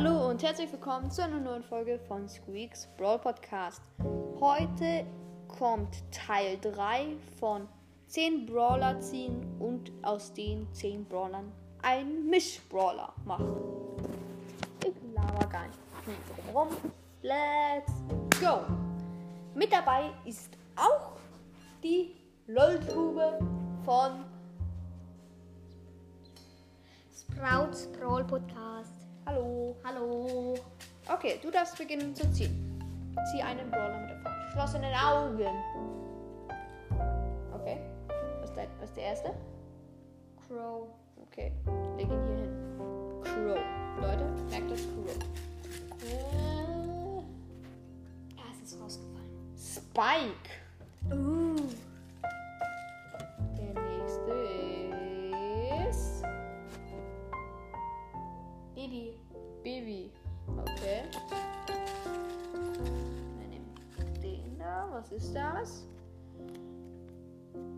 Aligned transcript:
Hallo 0.00 0.30
und 0.30 0.44
herzlich 0.44 0.70
willkommen 0.70 1.10
zu 1.10 1.24
einer 1.24 1.40
neuen 1.40 1.64
Folge 1.64 1.98
von 1.98 2.28
Squeaks 2.28 2.86
Brawl 2.96 3.18
Podcast. 3.18 3.82
Heute 4.38 5.04
kommt 5.48 6.04
Teil 6.12 6.56
3 6.62 7.16
von 7.40 7.66
10 8.06 8.46
Brawler 8.46 9.00
ziehen 9.00 9.44
und 9.58 9.90
aus 10.02 10.32
den 10.32 10.72
10 10.72 11.04
Brawlern 11.04 11.50
einen 11.82 12.30
Misch-Brawler 12.30 13.12
machen. 13.24 13.56
Ich 14.86 14.94
laber 15.16 15.44
gar 15.48 15.66
nicht 15.66 15.80
drum 16.04 16.54
rum. 16.54 16.68
Let's 17.22 17.92
go! 18.40 18.60
Mit 19.56 19.72
dabei 19.72 20.12
ist 20.24 20.56
auch 20.76 21.16
die 21.82 22.14
LOL-Tube 22.46 23.40
von 23.84 24.24
Sprouts 27.12 27.88
Brawl 27.98 28.22
Podcast. 28.22 29.07
Hallo. 29.28 29.76
Hallo. 29.84 30.54
Okay, 31.06 31.38
du 31.42 31.50
darfst 31.50 31.76
beginnen 31.76 32.14
zu 32.16 32.32
ziehen. 32.32 32.80
Zieh 33.30 33.42
einen 33.42 33.70
Brawler 33.70 34.00
mit 34.00 34.16
verschlossenen 34.22 34.94
Augen. 34.94 35.46
Okay. 37.52 37.78
Was 38.40 38.48
ist, 38.48 38.56
der, 38.56 38.68
was 38.80 38.88
ist 38.88 38.96
der 38.96 39.04
erste? 39.04 39.34
Crow. 40.46 40.88
Okay. 41.26 41.52
Leg 41.98 42.08
ihn 42.08 42.26
hier 42.26 42.36
hin. 42.36 42.80
Crow. 43.22 43.58
Leute, 44.00 44.24
merkt 44.48 44.70
das 44.70 44.80
Crow. 44.80 45.10
Äh, 46.06 47.18
Ja, 48.34 48.44
es 48.50 48.72
ist 48.72 48.80
rausgefallen. 48.80 49.54
Spike. 49.58 50.50
Baby. 58.88 59.12
Bibi. 59.62 60.10
Okay. 60.62 61.02
Wir 63.38 63.48
nehmen 63.48 63.74
den 64.22 64.58
da. 64.58 64.88
Was 64.90 65.12
ist 65.12 65.34
das? 65.34 65.84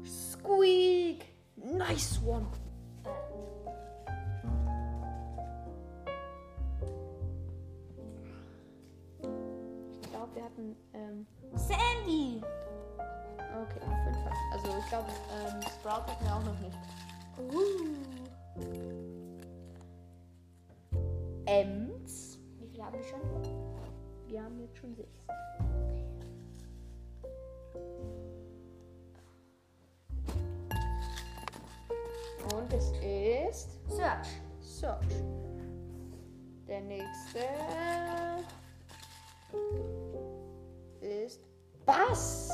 Squeak. 0.04 1.24
Nice 1.56 2.20
one. 2.24 2.46
Ich 10.00 10.10
glaube, 10.12 10.34
wir 10.36 10.44
hatten. 10.44 10.76
Ähm, 10.94 11.26
Sandy. 11.54 12.40
okay, 12.96 13.80
fünf. 13.80 14.18
Also, 14.52 14.78
ich 14.78 14.88
glaube, 14.88 15.08
ähm, 15.34 15.60
Sprout 15.62 16.06
hatten 16.06 16.24
wir 16.24 16.36
auch 16.36 16.44
noch 16.44 16.60
nicht. 16.60 16.78
Uh. 17.52 19.09
Ems. 21.50 22.38
Wie 22.60 22.68
viele 22.68 22.84
haben 22.84 22.94
wir 22.94 23.02
schon? 23.02 23.20
Wir 24.28 24.44
haben 24.44 24.60
jetzt 24.60 24.76
schon 24.76 24.94
sechs. 24.94 25.26
Und 32.54 32.72
es 32.72 32.92
ist 33.02 33.80
Search. 33.90 34.28
Search. 34.60 35.24
Der 36.68 36.82
nächste 36.82 37.40
ist 41.00 41.40
Bass. 41.84 42.52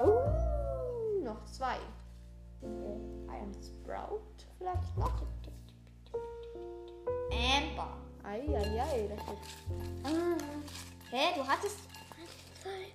Uh, 0.00 1.22
noch 1.22 1.44
zwei. 1.44 1.76
Ein 3.28 3.54
Sprout 3.62 4.20
vielleicht 4.58 4.98
noch. 4.98 5.29
2. 8.90 9.08
Ah. 10.02 10.36
Hä? 11.10 11.34
Du 11.36 11.46
hattest. 11.46 11.78
1, 12.16 12.92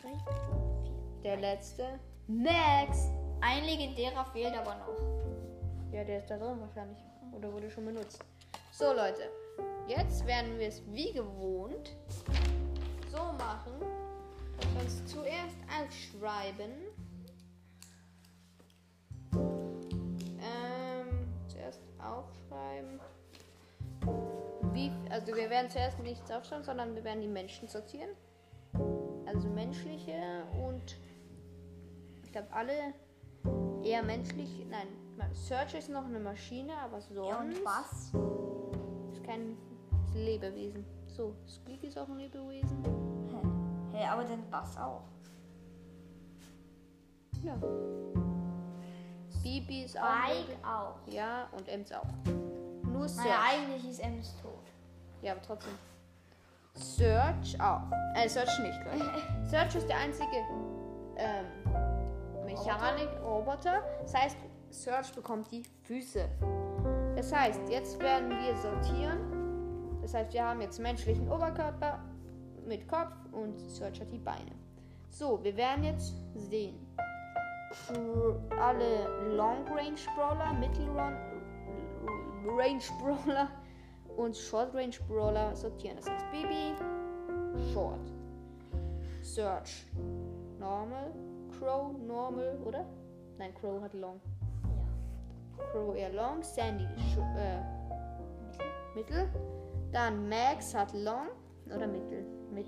2, 0.00 0.02
3, 0.02 0.08
4. 0.08 1.22
Der 1.22 1.36
letzte. 1.36 2.00
Max! 2.26 3.10
Ein 3.40 3.64
legendärer 3.64 4.24
fehlt 4.32 4.54
aber 4.54 4.76
noch. 4.76 5.92
Ja, 5.92 6.04
der 6.04 6.18
ist 6.20 6.30
da 6.30 6.38
drin 6.38 6.58
wahrscheinlich. 6.58 6.98
Oder 7.32 7.52
wurde 7.52 7.70
schon 7.70 7.84
benutzt. 7.84 8.24
So, 8.70 8.86
Leute. 8.94 9.30
Jetzt 9.86 10.26
werden 10.26 10.58
wir 10.58 10.68
es 10.68 10.82
wie 10.86 11.12
gewohnt 11.12 11.94
so 13.10 13.18
machen. 13.18 13.72
Dass 14.56 14.72
wir 14.72 14.80
uns 14.80 15.06
zuerst 15.06 15.56
aufschreiben. 15.68 16.72
Wie, 24.74 24.90
also 25.10 25.34
wir 25.34 25.48
werden 25.50 25.70
zuerst 25.70 25.98
nichts 26.00 26.30
aufschreiben, 26.30 26.64
sondern 26.64 26.94
wir 26.94 27.04
werden 27.04 27.20
die 27.20 27.28
Menschen 27.28 27.68
sortieren. 27.68 28.10
Also 29.26 29.48
menschliche 29.48 30.44
und 30.66 30.96
ich 32.24 32.32
glaube 32.32 32.48
alle 32.52 32.92
eher 33.82 34.02
menschlich. 34.02 34.66
Nein, 34.68 34.88
Search 35.32 35.74
ist 35.74 35.90
noch 35.90 36.04
eine 36.04 36.18
Maschine, 36.20 36.72
aber 36.78 37.00
sonst 37.00 37.28
Ja, 37.28 37.40
und 37.40 37.64
was? 37.64 38.12
ist 39.12 39.24
kein 39.24 39.56
Lebewesen. 40.14 40.84
So, 41.06 41.34
Squeak 41.46 41.84
ist 41.84 41.98
auch 41.98 42.08
ein 42.08 42.18
Lebewesen. 42.18 42.82
Hä? 43.92 43.98
Hä, 43.98 44.06
aber 44.06 44.24
den 44.24 44.48
Bass 44.50 44.76
auch. 44.76 45.02
Ja. 47.42 47.56
Bibi 49.42 49.84
ist 49.84 49.98
auch. 49.98 50.04
Spike 50.24 50.56
auch. 50.66 51.12
Ja, 51.12 51.48
und 51.56 51.68
Ems 51.68 51.92
auch. 51.92 52.06
Nur 52.84 53.08
Search. 53.08 53.26
Naja, 53.26 53.40
eigentlich 53.50 53.90
ist 53.90 54.00
Ems 54.00 54.34
tot. 54.40 54.63
Ja, 55.24 55.32
aber 55.32 55.40
trotzdem. 55.40 55.72
Search 56.74 57.58
auch. 57.58 57.80
Äh, 58.14 58.28
Search 58.28 58.58
nicht, 58.58 58.78
Leute. 58.84 59.10
Search 59.46 59.74
ist 59.74 59.88
der 59.88 59.96
einzige 59.96 60.36
ähm, 61.16 61.46
Mechanik-Roboter. 62.44 63.82
Das 64.02 64.14
heißt, 64.14 64.36
Search 64.70 65.14
bekommt 65.14 65.50
die 65.50 65.62
Füße. 65.84 66.28
Das 67.16 67.34
heißt, 67.34 67.60
jetzt 67.70 67.98
werden 68.00 68.28
wir 68.28 68.54
sortieren. 68.58 70.00
Das 70.02 70.12
heißt, 70.12 70.34
wir 70.34 70.44
haben 70.44 70.60
jetzt 70.60 70.78
menschlichen 70.78 71.26
Oberkörper 71.30 72.00
mit 72.66 72.86
Kopf 72.86 73.14
und 73.32 73.58
Search 73.70 74.02
hat 74.02 74.12
die 74.12 74.18
Beine. 74.18 74.52
So, 75.08 75.42
wir 75.42 75.56
werden 75.56 75.84
jetzt 75.84 76.12
sehen. 76.34 76.86
Für 77.72 78.38
alle 78.60 79.34
Long 79.34 79.66
Range 79.68 79.98
Brawler, 80.14 80.52
Mittel 80.52 80.86
Range 82.46 82.82
Brawler 83.00 83.48
und 84.16 84.36
Short 84.36 84.74
Range 84.74 84.94
Brawler 85.08 85.54
sortieren. 85.54 85.96
Das 85.96 86.08
heißt 86.08 86.30
Baby, 86.30 86.74
Short, 87.72 88.00
Search, 89.22 89.86
Normal, 90.58 91.12
Crow, 91.58 91.92
Normal, 92.06 92.58
oder? 92.64 92.84
Nein, 93.38 93.54
Crow 93.54 93.82
hat 93.82 93.94
Long. 93.94 94.20
Ja. 95.58 95.64
Crow 95.72 95.94
eher 95.96 96.12
Long, 96.12 96.42
Sandy, 96.42 96.86
Sh 96.96 97.18
äh, 97.36 97.60
Mittel. 98.94 99.28
Dann 99.92 100.28
Max 100.28 100.74
hat 100.74 100.92
Long 100.92 101.28
oder 101.66 101.86
Mittel? 101.86 102.24
Mit 102.52 102.66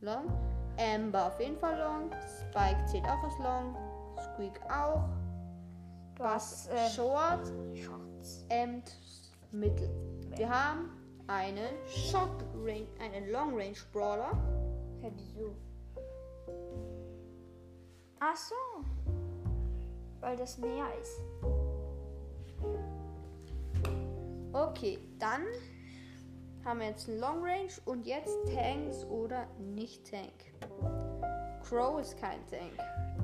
Long. 0.00 0.26
Amber 0.78 1.26
auf 1.26 1.40
jeden 1.40 1.56
Fall 1.56 1.78
Long. 1.78 2.10
Spike 2.50 2.84
zählt 2.86 3.04
auch 3.04 3.22
als 3.22 3.38
Long. 3.38 3.76
Squeak 4.20 4.60
auch. 4.70 5.04
Bass 6.16 6.68
äh, 6.68 6.88
Short. 6.90 7.52
Shorts. 7.74 8.46
Mittel. 9.50 9.88
Wir 10.36 10.50
haben 10.50 10.90
einen 11.28 11.68
Short 11.86 12.42
Range, 12.64 12.88
einen 12.98 13.30
Long 13.30 13.54
Range 13.54 13.76
Brawler. 13.92 14.32
Hä, 15.00 15.12
wieso? 15.14 15.54
Ach 18.18 18.36
so. 18.36 18.54
Weil 20.20 20.36
das 20.36 20.58
näher 20.58 20.88
ist. 21.00 21.20
Okay, 24.52 24.98
dann 25.20 25.42
haben 26.64 26.80
wir 26.80 26.88
jetzt 26.88 27.08
einen 27.08 27.20
Long 27.20 27.44
Range 27.44 27.72
und 27.84 28.04
jetzt 28.04 28.36
Tanks 28.52 29.04
oder 29.04 29.46
nicht 29.60 30.10
Tank. 30.10 30.32
Crow 31.62 32.00
ist 32.00 32.18
kein 32.18 32.44
Tank. 32.48 32.72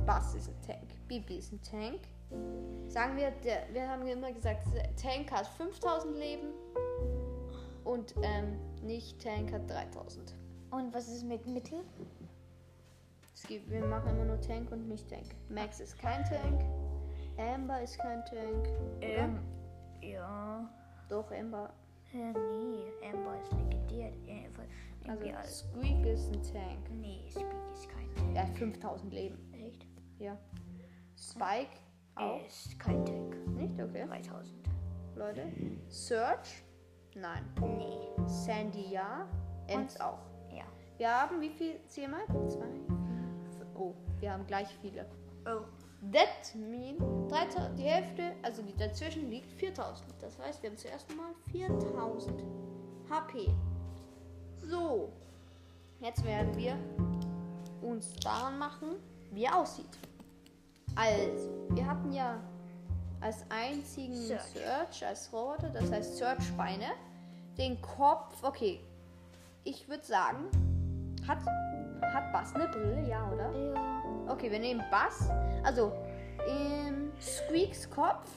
Bass 0.07 0.35
ist 0.37 0.49
ein 0.49 0.63
Tank. 0.65 1.09
Bibi 1.09 1.39
ist 1.39 1.53
ein 1.53 1.61
Tank. 1.63 2.01
Sagen 2.87 3.17
wir, 3.17 3.31
der, 3.31 3.63
wir 3.73 3.89
haben 3.89 4.07
immer 4.07 4.33
gesagt, 4.33 4.63
Tank 5.01 5.33
hat 5.33 5.47
5000 5.47 6.17
Leben 6.17 6.53
und 7.91 8.15
ähm, 8.23 8.57
nicht 8.83 9.21
Tank 9.21 9.53
hat 9.53 9.69
3000. 9.69 10.35
Und 10.71 10.95
was 10.95 11.09
ist 11.09 11.25
mit 11.25 11.45
Mittel? 11.47 11.81
Es 13.35 13.43
gibt, 13.45 13.69
wir 13.71 13.85
machen 13.85 14.11
immer 14.11 14.25
nur 14.25 14.41
Tank 14.41 14.71
und 14.71 14.87
nicht 14.89 15.09
Tank. 15.09 15.27
Max 15.49 15.81
ist 15.81 15.99
kein 15.99 16.23
Tank. 16.25 16.63
Amber 17.37 17.83
ist 17.83 17.99
kein 17.99 18.25
Tank. 18.27 18.69
oder? 18.99 19.41
ja. 20.03 20.71
Doch, 21.09 21.31
Amber. 21.33 21.73
Hä, 22.13 22.33
nee, 22.33 23.09
Amber 23.09 23.41
ist 23.41 23.53
legendär. 23.53 24.13
Äh, 24.27 24.49
Also. 25.09 25.67
Squeak 25.73 26.07
ist 26.07 26.29
ein 26.29 26.43
Tank. 26.43 26.91
Nee, 26.93 27.25
Speak 27.31 27.47
ist 27.73 27.89
kein 27.89 28.37
Er 28.37 28.47
hat 28.47 28.57
5000 28.57 29.13
Leben. 29.13 29.53
Echt? 29.53 29.87
Ja. 30.19 30.39
Spike 31.17 31.77
auch. 32.15 32.41
Er 32.41 32.47
ist 32.47 32.79
kein 32.79 33.05
Tank. 33.05 33.35
Nicht? 33.57 33.81
Okay. 33.81 34.07
3000. 34.07 34.55
Leute. 35.17 35.53
Search 35.89 36.63
Nein. 37.15 37.45
Nee. 37.61 37.99
Sandy 38.27 38.91
ja. 38.91 39.27
Ems 39.67 39.97
Und- 39.97 40.03
auch. 40.03 40.19
Ja. 40.55 40.65
Wir 40.99 41.11
haben 41.23 41.41
wie 41.41 41.51
viel? 41.51 41.81
Zähl 41.87 42.09
mal. 42.09 42.25
Zwei. 42.49 42.67
Oh, 43.75 43.95
wir 44.21 44.33
haben 44.33 44.47
gleich 44.47 44.69
viele. 44.81 45.07
Oh. 45.47 45.63
That 46.13 46.55
mean 46.55 46.97
3000, 47.29 47.79
die 47.79 47.83
Hälfte, 47.85 48.33
also 48.43 48.63
die 48.63 48.75
dazwischen 48.75 49.29
liegt 49.29 49.53
4000. 49.53 50.15
Das 50.21 50.39
heißt, 50.39 50.63
wir 50.63 50.71
haben 50.71 50.77
zuerst 50.79 51.15
mal 51.15 51.35
4000 51.53 52.43
HP. 53.11 53.51
So, 54.63 55.13
jetzt 56.01 56.25
werden 56.25 56.57
wir 56.57 56.75
uns 57.83 58.15
daran 58.17 58.59
machen, 58.59 58.97
wie 59.31 59.45
er 59.45 59.59
aussieht. 59.59 59.99
Also, 60.97 61.51
wir 61.71 61.87
hatten 61.87 62.13
ja 62.13 62.39
als 63.21 63.45
einzigen 63.51 64.15
Search. 64.15 64.43
Search, 64.55 65.07
als 65.07 65.33
Roboter, 65.33 65.71
das 65.71 65.91
heißt 65.91 66.17
Search-Beine, 66.17 66.87
den 67.59 67.81
Kopf, 67.81 68.43
okay, 68.43 68.81
ich 69.65 69.89
würde 69.89 70.05
sagen, 70.05 70.47
hat, 71.29 71.39
hat 72.15 72.33
Bass 72.33 72.55
eine 72.55 72.69
Brille, 72.69 73.07
ja, 73.09 73.31
oder? 73.31 73.53
Ja. 73.75 74.03
Okay, 74.29 74.51
wir 74.51 74.59
nehmen 74.59 74.83
Bass. 74.91 75.29
Also, 75.63 75.93
ähm, 76.49 77.13
Squeaks 77.21 77.91
Kopf 77.91 78.31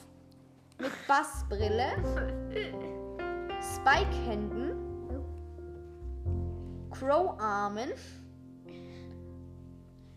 mit 0.78 0.92
Bassbrille, 1.08 1.86
Spike-Händen, 3.76 4.74
Crow-Armen, 6.90 7.92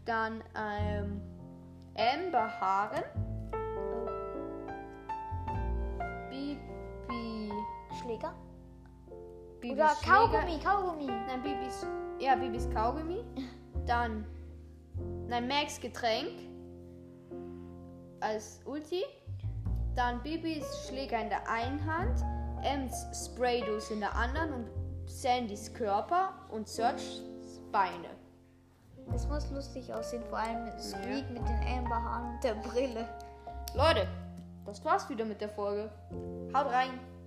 dann 0.05 0.43
ähm, 0.55 1.21
Amber-Haaren, 1.95 3.03
Schläger? 8.17 8.33
Bibis 9.61 9.77
Oder 9.77 9.95
Kaugummi, 10.03 10.59
Kaugummi. 10.59 11.05
Nein, 11.05 11.41
Bibis. 11.43 11.85
Ja, 12.19 12.35
Bibis 12.35 12.69
Kaugummi. 12.73 13.23
Dann. 13.85 14.25
Nein, 15.27 15.47
Max 15.47 15.79
Getränk. 15.79 16.31
Als 18.19 18.59
Ulti. 18.65 19.03
Dann 19.95 20.21
Bibis 20.21 20.65
Schläger 20.87 21.21
in 21.21 21.29
der 21.29 21.49
einen 21.49 21.83
Hand. 21.85 22.23
Ems 22.63 23.05
Spraydose 23.25 23.93
in 23.93 23.99
der 24.01 24.15
anderen. 24.15 24.53
Und 24.53 24.69
Sandys 25.05 25.73
Körper. 25.73 26.33
Und 26.49 26.67
Searchs 26.67 27.21
Beine. 27.71 28.09
Das 29.11 29.27
muss 29.27 29.49
lustig 29.51 29.93
aussehen, 29.93 30.23
vor 30.29 30.39
allem 30.39 30.65
mit 30.65 30.81
Squeak 30.81 31.29
mit 31.29 31.41
den 31.47 31.77
Amberhaaren 31.77 32.33
und 32.33 32.43
der 32.43 32.55
Brille. 32.55 33.07
Leute, 33.73 34.05
das 34.65 34.83
war's 34.83 35.09
wieder 35.09 35.23
mit 35.23 35.39
der 35.39 35.47
Folge. 35.47 35.89
Haut 36.53 36.65
rein. 36.65 36.99